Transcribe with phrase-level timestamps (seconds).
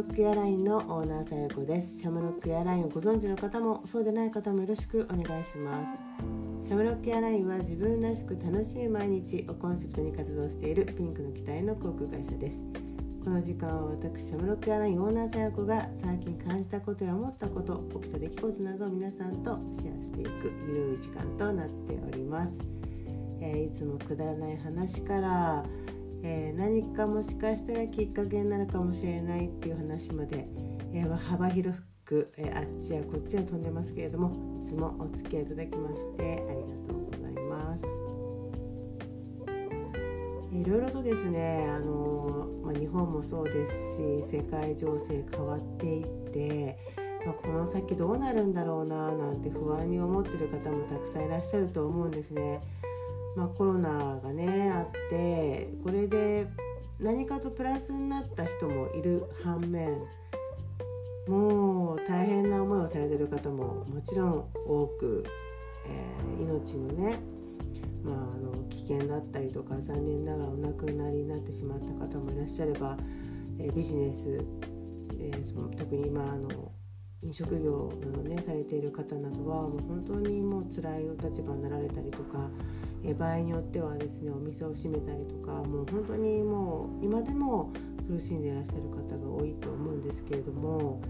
[0.00, 1.98] ロックエアラインのオーナーさよこです。
[1.98, 6.66] シャムロックエアラインをご存知の方もそうでない方もよろしくお願いします。
[6.66, 12.62] シャムロックエアラインは自分らしく楽しい毎日をコンセプトに活動しているピンクの機体の航空会社です。
[13.22, 22.52] この時間は私シャムロックエアラインオーナーさよこが最近感じたことや思ったこと起きた出来事などを皆さんとシェアしていくゆるい時間となっております、
[23.42, 25.62] えー、いつもくだらない話から
[26.22, 30.46] えー、何かもしかしたらきっかけになるかもしれないっていう話まで、
[30.92, 36.44] えー、幅広く、えー、あっちやこっちへ飛んでますけれどもいつもお付き合いいただきましてありが
[36.88, 38.10] とうございます。
[40.52, 46.76] いろいろとですね、あのまあ、日本もそうですし世界情勢変わっていって、
[47.24, 52.60] まあ、この先どうなるんだろうななんて不安に思ってる方もたくさんいらっしゃると思うんですね。
[53.36, 56.48] まあ、コロナがねあってこれで
[56.98, 59.96] 何かとプラスになった人もいる反面
[61.28, 65.24] もう大変な思いをされてる方ももちろん多く、
[65.86, 67.18] えー、命のね、
[68.02, 72.96] まあ、あの危険だったりとか残念ながらお亡くなりになってしまった方もいらっしゃれば、
[73.58, 74.44] えー、ビジネス、
[75.18, 76.72] えー、その特に今あの
[77.22, 82.50] 飲食業などねされている方などはもう本当にもう辛いお立場になられたりとか
[83.04, 87.72] え場合によってはですねお店を閉めたりとかもう本当にもう今でも
[88.08, 91.00] 苦しんでいらっしゃる方が多いと思うんですけれども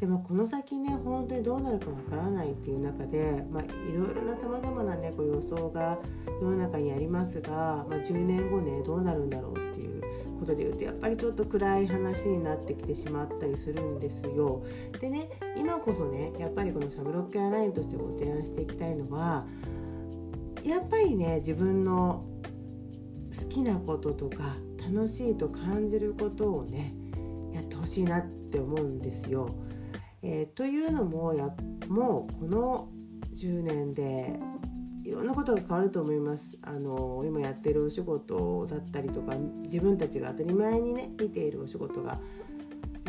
[0.00, 5.98] でもこの先ね本当にどうなるかわからないっていう中で、ま、いろいろなさまざまな、ね、こう予想が
[6.40, 10.02] 世の中にありますが、まあ、10年後ねどうなるんだろうっていう
[10.38, 14.64] ことで言うとやっぱりちょっと暗い話になってきてしまったりするんですよ。
[15.00, 19.46] でね今こそねやっぱりこのシャムロックアラインとしてご提案していきたいのは
[20.64, 22.24] やっぱりね自分の
[23.38, 26.94] 好きなこととか楽しいと感じることをね
[27.52, 29.54] やってほしいなって思うんですよ。
[30.22, 31.50] えー、というのもや
[31.88, 32.88] もうこの
[33.34, 34.40] 10年で
[35.04, 36.56] いろんなことが変わると思います。
[36.62, 42.18] あの今やってるお仕事だったりとか自分たちが当たり前にね見ているお仕事が、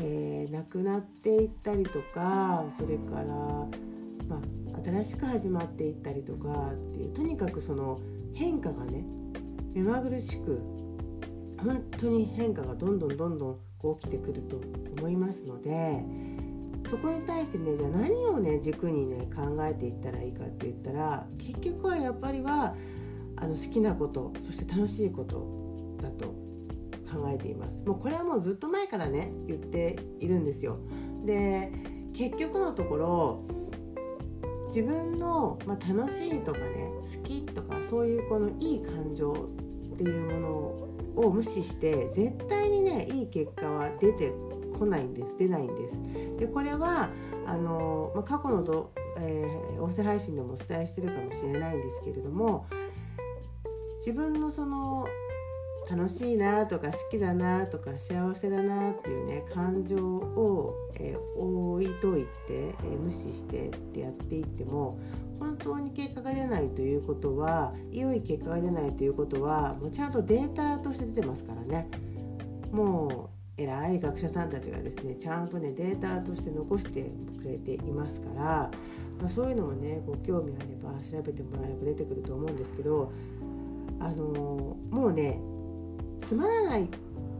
[0.02, 3.68] えー、なくなっていったりとかそれから、
[4.28, 8.00] まあ、新しく始まっていったりとかっていうとにかくその
[8.34, 9.06] 変化がね
[9.74, 10.62] 目まぐるしく
[11.64, 14.62] 本当に変化がどんどんどんどんこう起きてくると
[14.98, 16.04] 思いますので
[16.90, 22.76] そこに対してねじゃあ何をね軸にね考えていったらいいかって言ったら結局はやっぱりは
[23.38, 26.28] あの好きなことそして楽しいことだと
[27.12, 27.82] 考えています。
[27.86, 30.80] もうこれはもうずっと前からね言っているんですよ。
[31.26, 31.72] で
[32.14, 33.44] 結局のところ
[34.76, 40.40] 自分の、まあ、楽しいとかね好きとかそういうこのいい感情っていうも
[41.16, 44.34] のを無視して絶対にねいい結果は出て
[44.78, 45.96] こないんです出ないんです。
[46.40, 47.10] でこれは
[47.48, 52.66] あの、まあ、過去のど、えー、音声配信でもお伝えしてるかもしれないんですけれども
[54.00, 55.08] 自分のその
[55.90, 65.00] 楽しいなとか好きだなとか幸せだなっていうね感情を、えー、置いといて、えー、無視してってやっていっても
[65.40, 71.88] 本当に結果が出ないということは良い結果が出ないということはもうちゃんとデータとして出てますからね。
[72.72, 77.10] もう偉い学者さんたちがですねちゃんとねデータとして残して
[77.42, 78.44] くれていますから、
[79.22, 83.14] まあ、そういうのもねご興味あれば調べてもらえれば出てくると思うんですけど
[84.00, 85.40] あのー、もうね
[86.28, 86.88] つまらない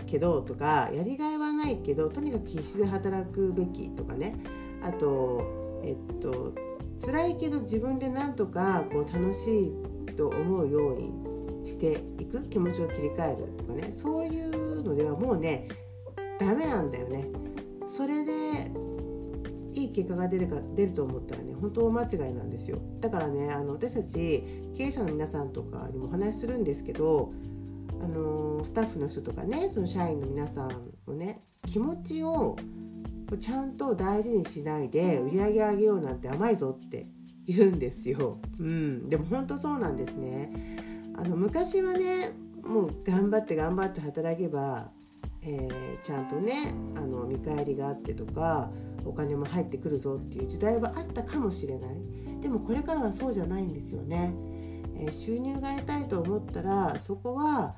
[0.06, 4.36] けどとかやりがいはないけどとにかく必死で働くべきとかね。
[4.82, 5.42] あと
[5.84, 6.54] えっと
[7.04, 9.74] 辛いけど自分でなんとかこう楽し
[10.10, 13.92] いと思うようにしていく気持ちを切り替えるとかね。
[13.92, 15.68] そういうのではもうね
[16.40, 17.28] ダメなんだよね。
[17.88, 18.72] それで
[19.74, 22.78] いい結果が出るか出ると思ったらね本当間違いなんですよ。
[23.02, 24.44] だからねあの私たち
[24.78, 27.34] 経営者の皆さんとかにもお話しするんですけど
[28.06, 30.70] あのスタッフの人とかねその社員の皆さん
[31.08, 32.56] のね気持ちを
[33.40, 37.08] ちゃんと大事にしないで売り上げ上げようなんて甘いぞって
[37.48, 38.40] 言うんですよ。
[38.60, 40.78] うん、でも本当そうなんですね。
[41.18, 42.32] あの昔はね
[42.64, 44.92] もう頑張って頑張って働けば、
[45.42, 48.70] えー、ちゃんとねあの見返りがあってとか
[49.04, 51.96] お金も入ってくるぞっていう時代はあったかもしれない
[52.42, 54.36] でもこれからはそうじゃないんですよね。
[55.00, 57.76] え収入が得たいと思ったらそこは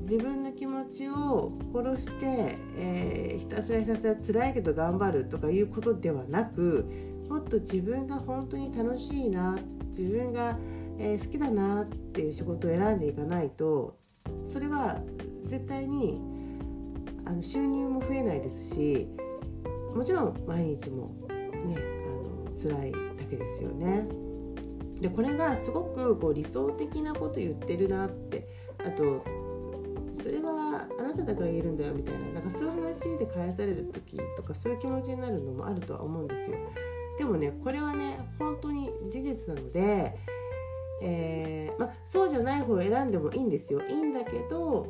[0.00, 6.86] 自分の気持ちを殺して、えー、ひたすらひたすら辛いけど頑張るとかいうことではなく
[7.28, 9.56] もっと自分が本当に楽しいな
[9.96, 10.58] 自分が、
[10.98, 13.96] えー、好きだなっていう仕事を選んでいかないと
[14.44, 14.98] それは
[15.44, 16.20] 絶対に
[17.24, 19.08] あの収入も増えないですし
[19.94, 21.14] もちろん毎日も
[21.64, 22.98] ねあの辛いだ
[23.30, 24.31] けですよね。
[25.02, 28.48] でこれがすごくこう理想的なこと言ってるなって。
[28.84, 29.24] あと
[30.12, 32.20] それはあなただから言えるんだよみたいな。
[32.34, 36.56] なんかそういう話で返される時とかそういう気持ちになるのもあるとは思うんですよ。
[37.18, 40.18] でもねこれはね本当に事実なので、
[41.02, 43.80] えー、ま、そうじゃない方を選んでもいいんですよ。
[43.88, 44.88] いいんだけど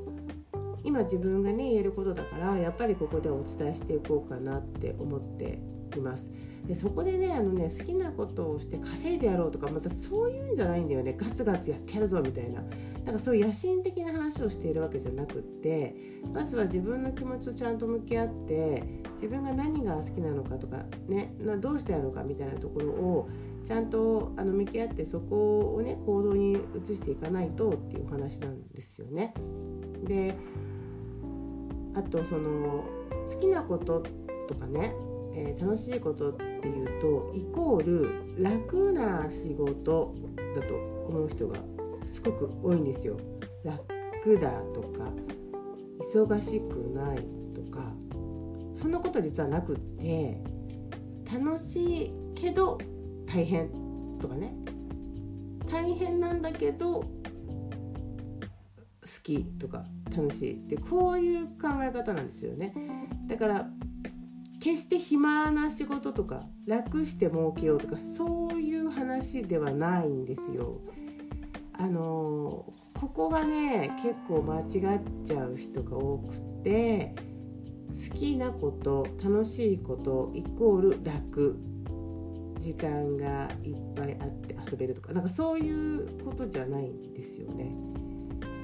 [0.85, 5.61] 今自分がね言えることだからやっぱりここでお伝えしていこうかなって思って
[5.99, 6.31] います。
[6.67, 12.62] でそこでねあのね好きなことをして稼いでやろうとかまたそういうんじゃないんだよねガツガツやってやるぞみたいな
[13.05, 15.97] なんかそういう野心的な話をしているわけじゃなくって
[16.33, 18.85] まずは自分の気持ちとちゃんと向き合って
[19.15, 23.29] 自分が何が好きなのかとかねなどうしてやるのかみたいなところを
[23.65, 29.35] ちゃんとあの向き合ってそこをね行動に移していかないとっていう話なんですよね。
[30.05, 30.37] で
[31.95, 32.85] あとその
[33.29, 34.03] 好きなこと
[34.49, 34.95] とかね、
[35.34, 40.14] えー、楽しいことっていうとイコール楽な仕事
[40.55, 40.75] だと
[41.08, 41.58] 思う人が
[42.06, 43.17] すごく多いんですよ。
[43.64, 45.11] 楽だとか
[46.00, 47.19] 忙しくない
[47.55, 47.93] とか
[48.75, 50.38] そんなこと実はなくって
[51.32, 52.78] 楽しいけど
[53.26, 53.70] 大変
[54.20, 54.55] とかね。
[55.70, 57.06] 大変なんだけど好
[59.23, 60.52] きとか楽しい。
[60.55, 62.75] ってこういう考え方なんですよね。
[63.26, 63.70] だから
[64.62, 70.81] 決して暇な仕事とか楽して儲けようとかそういう話ではないんですよ
[71.73, 77.12] あのここがね結構間違っちゃう人が多くて
[78.11, 81.59] 好きなこと楽しいことイコール楽
[82.61, 87.75] 時間がいっぱいあって遊べるとかなんかそういうことじゃないんですよね。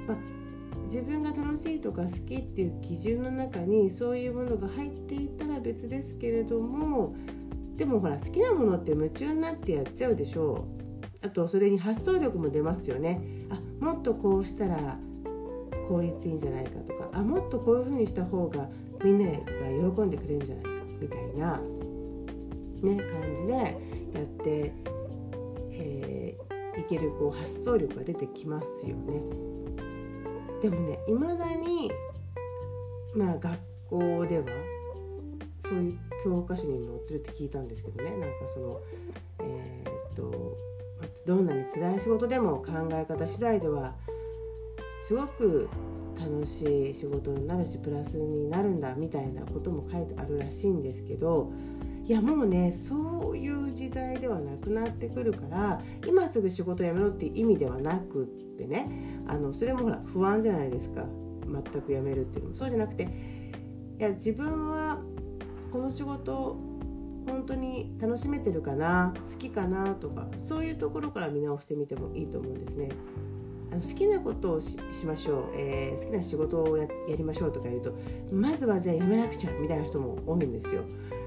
[0.07, 0.17] まあ、
[0.89, 7.15] 自分が楽しいとか好きっていう基準の中にそういうものが入っていたら別ですけれども
[7.77, 10.79] でもほら好きなものって夢中になってやっちゃうでしょう。
[11.25, 13.21] あとそれに発想力も出ますよね
[13.51, 14.97] あもっとこうしたら
[15.89, 18.69] 効率いいんじゃないかとかあもっとこういうふうにした方が
[19.03, 19.37] みんなが
[19.95, 20.71] 喜んでくれるんじゃないか
[21.01, 21.61] みたいな、
[22.83, 23.53] ね、感じで
[24.15, 24.73] やって、
[25.73, 29.58] えー、いけるこう発想力が出てきますよね。
[30.61, 31.91] でもねいまだに
[33.15, 33.59] まあ学
[33.89, 34.45] 校では
[35.63, 38.11] そういう教科書に載ってるって聞いたんですけどね。
[38.11, 38.81] なんかその
[39.41, 40.57] えー、っと
[41.27, 43.95] どんなに辛い仕事でも考え方次第では
[45.07, 45.69] すごく
[46.19, 51.53] 楽しい仕事になるしプラスになるんだみたいなことも書いてあるらしいんですけど
[52.05, 52.99] いやもうねそう
[53.99, 58.89] いう時代ではなくなってくるから今すぐ仕事辞めろっていう意味ではなくってね
[59.27, 61.05] あのそれもほら不安じゃないですか
[61.47, 63.09] 全く辞めるっていうのもそうじゃなくて
[63.99, 64.99] いや自分は
[65.73, 66.57] この仕事
[67.27, 72.89] 本当に楽しめてるかな好きかなとかそういうところから見直してみてもいいと思うんですね。
[73.71, 77.93] あの好きなことをしましょう、えー、好きな仕事をやりましょうとか言うと
[78.33, 80.85] まずはじゃあやめなくちゃみたいな人も多いんですよ。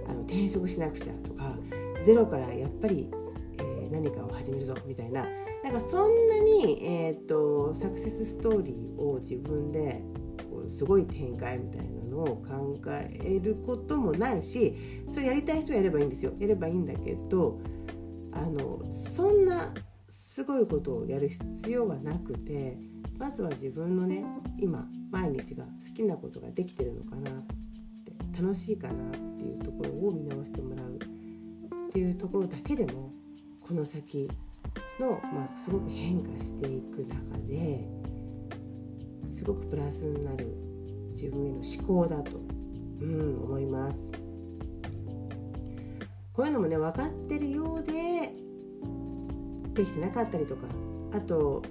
[0.10, 1.56] あの転職しなくちゃとか
[2.04, 3.10] ゼロからやっぱり、
[3.58, 5.26] えー、何かを始めるぞみたいな。
[5.64, 10.02] なんかそんなに、えーと、サクセスストーリーを自分で
[10.50, 14.76] こうすごい展開みたいなのを考えることもないし
[15.10, 16.34] それやりたい人はやればいいんですよ。
[16.40, 17.62] やればいいんだけど
[18.32, 19.72] あのそんな
[20.10, 22.78] すごいことをやる必要はなくて
[23.20, 24.26] まずは自分のね
[24.58, 27.46] 今毎日が好きなことができてるのかなっ
[28.04, 31.21] て楽しいかなっていうところを見直してもらう。
[31.92, 33.12] っていうところだけでも
[33.68, 34.30] この先
[34.98, 37.16] の、まあ、すごく変化していく中
[37.50, 37.86] で
[39.30, 40.56] すごくプラスになる
[41.10, 42.38] 自分への思考だと、
[43.02, 44.10] うん、思います。
[46.32, 48.32] こういうのもね分かってるようで
[49.74, 50.68] できてなかったりとか
[51.14, 51.62] あと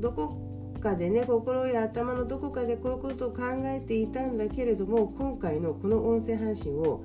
[0.00, 7.04] どこかでね心や頭のどこかでこういうことを考えていたんだけれども今回のこの音声配信を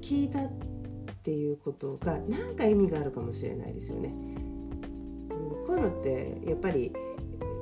[0.00, 0.48] 聞いた
[1.18, 4.08] っていうことが何か意味があるかもしれないですよね。
[4.08, 5.34] う
[5.64, 6.92] ん、こういうのってやっぱり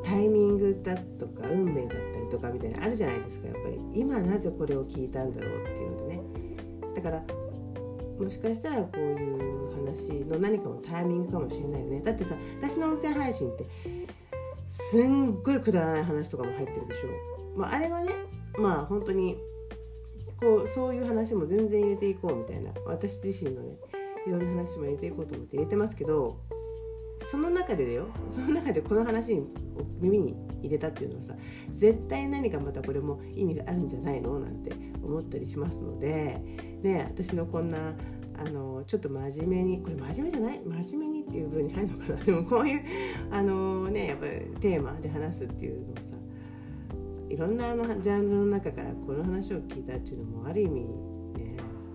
[0.05, 3.49] タイミングだとか運命だったりとかみたいなあるじゃないですか。
[3.49, 6.23] やっぱり今なぜこれを聞いたんだろうっていうのでね。
[6.95, 7.25] だから
[8.19, 12.03] もしかしたらこういう話の何かのタイミングかもしれないよね。
[12.03, 13.65] だってさ私の音声配信って
[14.69, 18.13] すんごいくだらない話とかも入ってるでしょ、まあ、あれはね
[18.59, 19.37] まあ本当に
[20.41, 22.71] こうそういう話も全然入れていこうみたいな。
[22.87, 23.77] 私自身のね
[24.27, 26.41] いろんな話も入れていこうと思って入れてますけど
[27.31, 28.09] その中でだよ。
[28.31, 29.47] その中でこの話を
[30.01, 31.35] 耳に入れたっていうのはさ
[31.75, 36.41] 絶対何かまたこれも意味があるんじゃないのなんて思ったりしますので
[36.83, 37.95] ね私のこんな
[38.39, 40.61] あのちょっと真面目にこれ真面目じゃない？
[40.65, 42.25] 真面目にっていう部分に入るのかな？
[42.25, 42.83] でもこういう
[43.31, 46.16] あのねやっぱりテーマで話すっていうのをさ
[47.29, 50.87] いろんなあのジャンルの中からこの話を聞いたっていうのもある意味ね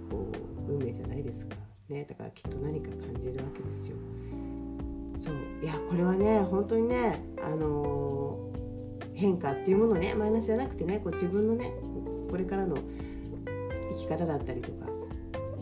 [0.09, 0.31] こ
[0.67, 1.55] う運命じゃないですか、
[1.89, 3.95] ね、だからきっと何か感じるわけですよ。
[5.19, 5.33] そう
[5.63, 8.39] いやこれはね本当にねあの
[9.13, 11.71] 変化っていうものねマイナスじゃなくてねこう自分のね
[12.29, 12.75] これからの
[13.91, 14.87] 生き方だったりとか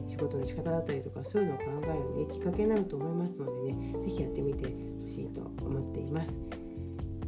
[0.08, 4.66] 仕事の仕方だったりとかそういうのを考える、ね、きっかけになると思いますのでね是非やってみて
[5.02, 6.32] ほしいと思っています。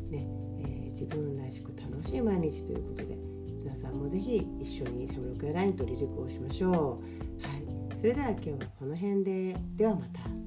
[0.09, 0.27] ね、
[1.01, 3.17] 自分らしく楽しい毎日ということで
[3.63, 6.73] 皆さんも是非一緒にシャムロクやラインと離陸をしましょう。
[6.73, 10.40] はい、それでは今日はこの辺でではまた。